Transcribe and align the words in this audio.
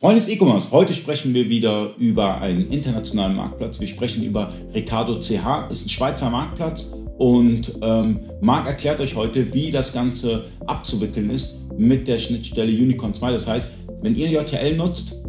Freunde 0.00 0.20
des 0.20 0.28
E-Commerce, 0.28 0.70
heute 0.70 0.94
sprechen 0.94 1.34
wir 1.34 1.48
wieder 1.48 1.96
über 1.98 2.40
einen 2.40 2.70
internationalen 2.70 3.34
Marktplatz. 3.34 3.80
Wir 3.80 3.88
sprechen 3.88 4.22
über 4.22 4.52
Ricardo 4.72 5.18
CH, 5.18 5.68
ist 5.72 5.86
ein 5.86 5.88
Schweizer 5.88 6.30
Marktplatz 6.30 6.94
und 7.18 7.76
ähm, 7.82 8.20
Marc 8.40 8.68
erklärt 8.68 9.00
euch 9.00 9.16
heute, 9.16 9.52
wie 9.52 9.72
das 9.72 9.92
Ganze 9.92 10.44
abzuwickeln 10.66 11.30
ist 11.30 11.68
mit 11.76 12.06
der 12.06 12.18
Schnittstelle 12.18 12.70
Unicorn 12.70 13.12
2. 13.12 13.32
Das 13.32 13.48
heißt, 13.48 13.72
wenn 14.00 14.14
ihr 14.14 14.28
JTL 14.30 14.76
nutzt, 14.76 15.26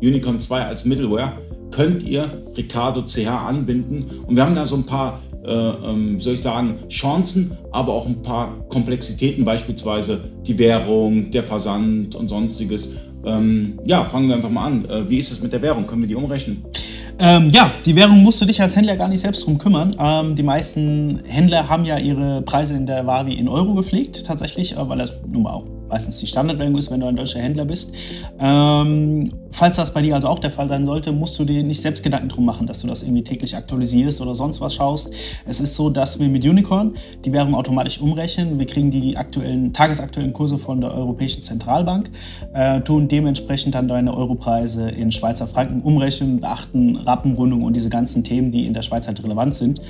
Unicorn 0.00 0.38
2 0.38 0.66
als 0.66 0.84
Middleware, 0.84 1.42
könnt 1.72 2.04
ihr 2.04 2.46
Ricardo 2.56 3.02
CH 3.02 3.26
anbinden 3.26 4.22
und 4.24 4.36
wir 4.36 4.44
haben 4.44 4.54
da 4.54 4.68
so 4.68 4.76
ein 4.76 4.86
paar 4.86 5.20
äh, 5.46 5.50
ähm, 5.50 6.20
soll 6.20 6.34
ich 6.34 6.42
sagen, 6.42 6.80
Chancen, 6.88 7.56
aber 7.72 7.92
auch 7.92 8.06
ein 8.06 8.22
paar 8.22 8.66
Komplexitäten, 8.68 9.44
beispielsweise 9.44 10.24
die 10.46 10.58
Währung, 10.58 11.30
der 11.30 11.44
Versand 11.44 12.14
und 12.14 12.28
sonstiges. 12.28 12.96
Ähm, 13.24 13.80
ja, 13.84 14.04
fangen 14.04 14.28
wir 14.28 14.36
einfach 14.36 14.50
mal 14.50 14.66
an. 14.66 14.84
Äh, 14.88 15.08
wie 15.08 15.18
ist 15.18 15.30
es 15.30 15.42
mit 15.42 15.52
der 15.52 15.62
Währung? 15.62 15.86
Können 15.86 16.02
wir 16.02 16.08
die 16.08 16.14
umrechnen? 16.14 16.64
Ähm, 17.18 17.50
ja, 17.50 17.72
die 17.86 17.96
Währung 17.96 18.22
musst 18.22 18.40
du 18.42 18.44
dich 18.44 18.60
als 18.60 18.76
Händler 18.76 18.96
gar 18.96 19.08
nicht 19.08 19.20
selbst 19.20 19.46
drum 19.46 19.56
kümmern. 19.56 19.96
Ähm, 19.98 20.34
die 20.34 20.42
meisten 20.42 21.22
Händler 21.26 21.68
haben 21.68 21.86
ja 21.86 21.96
ihre 21.96 22.42
Preise 22.42 22.74
in 22.74 22.84
der 22.84 23.06
Wavi 23.06 23.34
in 23.34 23.48
Euro 23.48 23.74
gepflegt, 23.74 24.26
tatsächlich, 24.26 24.76
äh, 24.76 24.88
weil 24.88 24.98
das 24.98 25.12
nun 25.26 25.42
mal 25.42 25.52
auch 25.52 25.64
meistens 25.88 26.18
die 26.18 26.26
Standardwährung 26.26 26.76
ist, 26.76 26.90
wenn 26.90 27.00
du 27.00 27.06
ein 27.06 27.16
deutscher 27.16 27.40
Händler 27.40 27.64
bist. 27.64 27.94
Ähm, 28.38 29.30
falls 29.50 29.76
das 29.76 29.92
bei 29.94 30.02
dir 30.02 30.14
also 30.14 30.28
auch 30.28 30.38
der 30.38 30.50
Fall 30.50 30.68
sein 30.68 30.84
sollte, 30.84 31.12
musst 31.12 31.38
du 31.38 31.44
dir 31.44 31.62
nicht 31.62 31.80
selbst 31.80 32.02
Gedanken 32.02 32.28
drum 32.28 32.44
machen, 32.44 32.66
dass 32.66 32.80
du 32.80 32.88
das 32.88 33.02
irgendwie 33.02 33.22
täglich 33.22 33.56
aktualisierst 33.56 34.20
oder 34.20 34.34
sonst 34.34 34.60
was 34.60 34.74
schaust. 34.74 35.14
Es 35.46 35.60
ist 35.60 35.76
so, 35.76 35.90
dass 35.90 36.18
wir 36.18 36.28
mit 36.28 36.44
Unicorn 36.44 36.94
die 37.24 37.32
Währung 37.32 37.54
automatisch 37.54 38.00
umrechnen. 38.00 38.58
Wir 38.58 38.66
kriegen 38.66 38.90
die 38.90 39.16
aktuellen, 39.16 39.72
tagesaktuellen 39.72 40.32
Kurse 40.32 40.58
von 40.58 40.80
der 40.80 40.92
Europäischen 40.92 41.42
Zentralbank, 41.42 42.10
äh, 42.52 42.80
tun 42.80 43.08
dementsprechend 43.08 43.74
dann 43.74 43.88
deine 43.88 44.14
Europreise 44.14 44.88
in 44.88 45.12
Schweizer 45.12 45.46
Franken 45.46 45.82
umrechnen, 45.82 46.40
beachten 46.40 46.96
Rappenrundung 47.06 47.62
und 47.62 47.74
diese 47.74 47.88
ganzen 47.88 48.24
Themen, 48.24 48.50
die 48.50 48.66
in 48.66 48.74
der 48.74 48.82
Schweiz 48.82 49.06
halt 49.06 49.22
relevant 49.22 49.54
sind, 49.54 49.80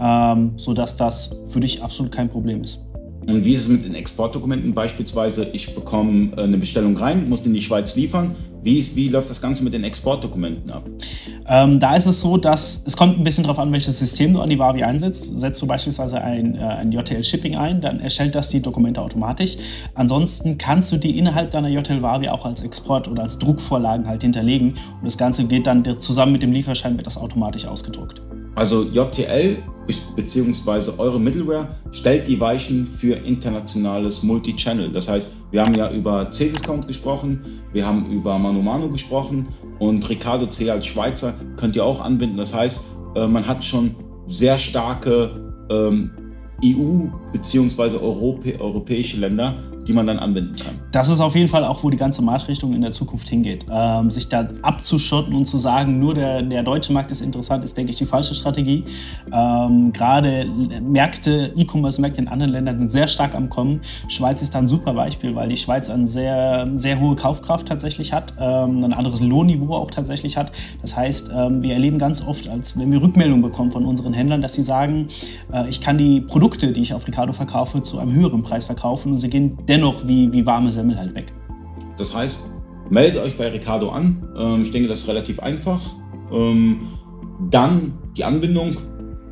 ähm, 0.00 0.52
sodass 0.56 0.96
das 0.96 1.36
für 1.46 1.60
dich 1.60 1.82
absolut 1.82 2.12
kein 2.12 2.28
Problem 2.28 2.62
ist. 2.62 2.82
Und 3.26 3.44
wie 3.44 3.52
ist 3.52 3.62
es 3.62 3.68
mit 3.68 3.84
den 3.84 3.94
Exportdokumenten? 3.94 4.72
Beispielsweise, 4.72 5.48
ich 5.52 5.74
bekomme 5.74 6.30
äh, 6.36 6.44
eine 6.44 6.56
Bestellung 6.56 6.96
rein, 6.96 7.28
muss 7.28 7.44
in 7.44 7.52
die 7.52 7.60
Schweiz 7.60 7.94
liefern. 7.94 8.34
Wie, 8.62 8.78
ist, 8.78 8.96
wie 8.96 9.08
läuft 9.08 9.28
das 9.28 9.40
Ganze 9.40 9.62
mit 9.64 9.74
den 9.74 9.84
Exportdokumenten 9.84 10.70
ab? 10.70 10.88
Ähm, 11.50 11.80
da 11.80 11.96
ist 11.96 12.04
es 12.04 12.20
so, 12.20 12.36
dass 12.36 12.82
es 12.84 12.96
kommt 12.96 13.18
ein 13.18 13.24
bisschen 13.24 13.44
darauf 13.44 13.58
an, 13.58 13.72
welches 13.72 13.98
System 13.98 14.34
du 14.34 14.40
an 14.40 14.50
die 14.50 14.58
Wavi 14.58 14.82
einsetzt. 14.82 15.40
Setzt 15.40 15.62
du 15.62 15.66
beispielsweise 15.66 16.20
ein, 16.20 16.54
äh, 16.56 16.58
ein 16.58 16.92
JTL 16.92 17.24
Shipping 17.24 17.56
ein, 17.56 17.80
dann 17.80 18.00
erstellt 18.00 18.34
das 18.34 18.50
die 18.50 18.60
Dokumente 18.60 19.00
automatisch. 19.00 19.56
Ansonsten 19.94 20.58
kannst 20.58 20.92
du 20.92 20.98
die 20.98 21.16
innerhalb 21.18 21.50
deiner 21.50 21.68
JTL 21.68 22.02
Wavi 22.02 22.28
auch 22.28 22.44
als 22.44 22.62
Export 22.62 23.08
oder 23.08 23.22
als 23.22 23.38
Druckvorlagen 23.38 24.06
halt 24.06 24.22
hinterlegen. 24.22 24.74
Und 24.96 25.04
das 25.04 25.16
Ganze 25.16 25.44
geht 25.44 25.66
dann 25.66 25.82
zusammen 25.98 26.32
mit 26.32 26.42
dem 26.42 26.52
Lieferschein 26.52 26.96
wird 26.96 27.06
das 27.06 27.16
automatisch 27.16 27.64
ausgedruckt. 27.64 28.20
Also 28.54 28.82
JTL 28.82 29.56
bzw. 30.16 30.92
eure 30.98 31.18
Middleware 31.18 31.68
stellt 31.92 32.28
die 32.28 32.38
Weichen 32.38 32.86
für 32.86 33.14
internationales 33.14 34.22
Multi-Channel. 34.22 34.90
Das 34.92 35.08
heißt, 35.08 35.32
wir 35.50 35.62
haben 35.62 35.72
ja 35.74 35.90
über 35.92 36.28
Cdiscount 36.30 36.86
gesprochen, 36.86 37.62
wir 37.72 37.86
haben 37.86 38.10
über 38.10 38.38
Manu 38.38 38.60
Manu 38.60 38.90
gesprochen 38.90 39.48
und 39.78 40.08
Ricardo 40.08 40.46
C 40.46 40.70
als 40.70 40.86
Schweizer 40.86 41.34
könnt 41.56 41.76
ihr 41.76 41.84
auch 41.84 42.00
anbinden. 42.00 42.36
Das 42.36 42.54
heißt, 42.54 42.84
äh, 43.16 43.26
man 43.26 43.46
hat 43.46 43.64
schon 43.64 43.94
sehr 44.26 44.58
starke 44.58 45.66
ähm, 45.70 46.10
EU- 46.64 47.08
bzw. 47.32 47.96
europäische 47.96 49.18
Länder, 49.18 49.54
die 49.88 49.94
man 49.94 50.06
dann 50.06 50.18
anwenden 50.18 50.54
kann. 50.54 50.74
Das 50.92 51.08
ist 51.08 51.20
auf 51.20 51.34
jeden 51.34 51.48
Fall 51.48 51.64
auch, 51.64 51.82
wo 51.82 51.88
die 51.88 51.96
ganze 51.96 52.20
Marschrichtung 52.20 52.74
in 52.74 52.82
der 52.82 52.90
Zukunft 52.90 53.28
hingeht. 53.28 53.64
Ähm, 53.70 54.10
sich 54.10 54.28
da 54.28 54.46
abzuschotten 54.62 55.34
und 55.34 55.46
zu 55.46 55.56
sagen, 55.56 55.98
nur 55.98 56.14
der, 56.14 56.42
der 56.42 56.62
deutsche 56.62 56.92
Markt 56.92 57.10
ist 57.10 57.22
interessant, 57.22 57.64
ist, 57.64 57.76
denke 57.76 57.90
ich, 57.90 57.96
die 57.96 58.04
falsche 58.04 58.34
Strategie. 58.34 58.84
Ähm, 59.32 59.92
Gerade 59.92 60.46
Märkte, 60.82 61.52
E-Commerce-Märkte 61.56 62.20
in 62.20 62.28
anderen 62.28 62.52
Ländern 62.52 62.78
sind 62.78 62.90
sehr 62.90 63.08
stark 63.08 63.34
am 63.34 63.48
Kommen. 63.48 63.80
Schweiz 64.08 64.42
ist 64.42 64.54
da 64.54 64.58
ein 64.58 64.68
super 64.68 64.92
Beispiel, 64.92 65.34
weil 65.34 65.48
die 65.48 65.56
Schweiz 65.56 65.88
eine 65.88 66.06
sehr, 66.06 66.68
sehr 66.76 67.00
hohe 67.00 67.16
Kaufkraft 67.16 67.66
tatsächlich 67.66 68.12
hat, 68.12 68.34
ähm, 68.38 68.84
ein 68.84 68.92
anderes 68.92 69.20
Lohnniveau 69.20 69.74
auch 69.74 69.90
tatsächlich 69.90 70.36
hat. 70.36 70.52
Das 70.82 70.96
heißt, 70.96 71.30
ähm, 71.34 71.62
wir 71.62 71.72
erleben 71.72 71.98
ganz 71.98 72.26
oft, 72.26 72.46
als 72.48 72.78
wenn 72.78 72.92
wir 72.92 73.00
Rückmeldungen 73.00 73.42
bekommen 73.42 73.70
von 73.70 73.86
unseren 73.86 74.12
Händlern, 74.12 74.42
dass 74.42 74.52
sie 74.52 74.62
sagen, 74.62 75.08
äh, 75.52 75.66
ich 75.68 75.80
kann 75.80 75.96
die 75.96 76.20
Produkte, 76.20 76.72
die 76.72 76.82
ich 76.82 76.92
auf 76.92 77.06
Ricardo 77.06 77.17
verkaufe, 77.32 77.82
zu 77.82 77.98
einem 77.98 78.12
höheren 78.12 78.42
Preis 78.42 78.66
verkaufen 78.66 79.12
und 79.12 79.18
sie 79.18 79.28
gehen 79.28 79.56
dennoch 79.66 79.88
dennoch 79.88 80.06
wie, 80.06 80.32
wie 80.32 80.46
warme 80.46 80.70
Semmel 80.72 80.98
halt 80.98 81.14
weg. 81.14 81.32
Das 81.96 82.14
heißt, 82.14 82.50
meldet 82.90 83.22
euch 83.22 83.36
bei 83.36 83.48
Ricardo 83.48 83.90
an. 83.90 84.28
Ähm, 84.36 84.62
ich 84.62 84.70
denke, 84.70 84.88
das 84.88 85.00
ist 85.00 85.08
relativ 85.08 85.40
einfach. 85.40 85.80
Ähm, 86.32 86.80
dann 87.50 87.94
die 88.16 88.24
Anbindung, 88.24 88.76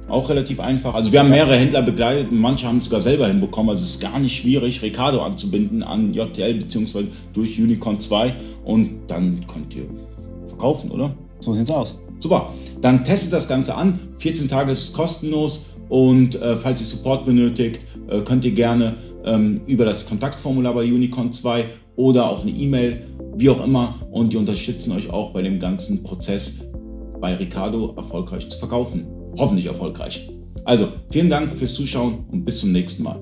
auch 0.08 0.28
relativ 0.28 0.60
einfach. 0.60 0.94
Also 0.94 1.10
wir 1.10 1.20
haben 1.20 1.30
mehrere 1.30 1.56
Händler 1.56 1.82
begleitet 1.82 2.30
und 2.30 2.38
manche 2.38 2.66
haben 2.69 2.78
es 2.78 2.84
sogar 2.84 3.00
selber 3.02 3.26
hinbekommen. 3.26 3.70
Also 3.70 3.84
es 3.84 3.97
ist 3.97 4.00
gar 4.00 4.18
nicht 4.20 4.36
schwierig, 4.36 4.80
Ricardo 4.82 5.22
anzubinden 5.22 5.82
an 5.82 6.14
JTL 6.14 6.54
bzw. 6.54 7.08
durch 7.32 7.60
Unicorn 7.60 7.98
2 7.98 8.32
und 8.64 8.91
dann 9.08 9.44
könnt 9.48 9.74
ihr 9.74 9.86
verkaufen, 10.47 10.92
oder? 10.92 11.12
So 11.41 11.53
sieht's 11.53 11.72
aus. 11.72 11.98
Super. 12.20 12.53
Dann 12.80 13.03
testet 13.03 13.32
das 13.32 13.48
Ganze 13.48 13.74
an. 13.74 13.98
14 14.18 14.47
Tage 14.48 14.70
ist 14.70 14.92
kostenlos 14.92 15.75
und 15.88 16.41
äh, 16.41 16.56
falls 16.56 16.80
ihr 16.80 16.86
Support 16.86 17.24
benötigt, 17.24 17.84
äh, 18.08 18.20
könnt 18.20 18.44
ihr 18.44 18.52
gerne 18.52 18.97
ähm, 19.24 19.60
über 19.66 19.84
das 19.84 20.08
Kontaktformular 20.08 20.74
bei 20.74 20.84
Unicorn 20.84 21.32
2 21.32 21.64
oder 21.97 22.30
auch 22.30 22.42
eine 22.42 22.50
E-Mail, 22.50 23.06
wie 23.36 23.50
auch 23.50 23.64
immer. 23.64 24.06
Und 24.10 24.32
die 24.32 24.36
unterstützen 24.36 24.92
euch 24.92 25.10
auch 25.10 25.32
bei 25.32 25.42
dem 25.42 25.58
ganzen 25.58 26.02
Prozess 26.02 26.72
bei 27.20 27.34
Ricardo 27.34 27.94
erfolgreich 27.97 28.48
zu 28.48 28.58
verkaufen. 28.58 29.06
Hoffentlich 29.38 29.66
erfolgreich. 29.66 30.28
Also 30.64 30.88
vielen 31.10 31.30
Dank 31.30 31.52
fürs 31.52 31.74
Zuschauen 31.74 32.24
und 32.30 32.44
bis 32.44 32.60
zum 32.60 32.72
nächsten 32.72 33.03
Mal. 33.03 33.20